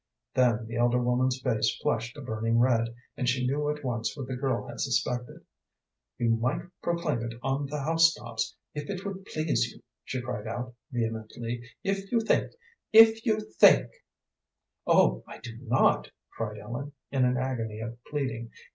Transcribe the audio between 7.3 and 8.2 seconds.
on the house